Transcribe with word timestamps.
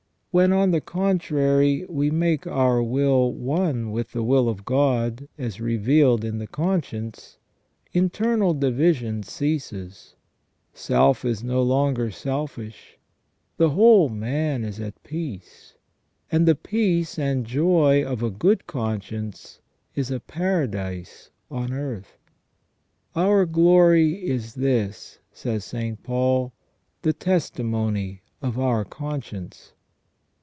When, 0.33 0.53
on 0.53 0.71
the 0.71 0.79
contrary, 0.79 1.85
we 1.89 2.09
make 2.09 2.47
our 2.47 2.81
will 2.81 3.33
one 3.33 3.91
with 3.91 4.13
the 4.13 4.23
will 4.23 4.47
of 4.47 4.63
God 4.63 5.27
as 5.37 5.59
revealed 5.59 6.23
in 6.23 6.37
the 6.37 6.47
conscience, 6.47 7.37
internal 7.91 8.53
division 8.53 9.23
ceases; 9.23 10.15
self 10.73 11.25
is 11.25 11.43
no 11.43 11.61
longer 11.61 12.11
selfish; 12.11 12.97
the 13.57 13.71
whole 13.71 14.07
man 14.07 14.63
is 14.63 14.79
at 14.79 15.03
peace, 15.03 15.73
and 16.31 16.47
the 16.47 16.55
peace 16.55 17.19
and 17.19 17.45
joy 17.45 18.01
of 18.01 18.23
a 18.23 18.31
good 18.31 18.65
conscience 18.67 19.59
is 19.95 20.11
a 20.11 20.21
paradise 20.21 21.29
on 21.49 21.73
earth." 21.73 22.17
Our 23.17 23.45
glory 23.45 24.25
is 24.25 24.53
this," 24.55 25.19
says 25.33 25.65
St. 25.65 26.01
Paul," 26.03 26.53
the 27.01 27.11
testimony 27.11 28.21
of 28.41 28.57
our 28.57 28.85
conscience." 28.85 29.73